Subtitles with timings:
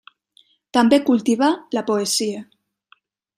[0.77, 1.49] També cultivà
[1.79, 2.41] la poesia.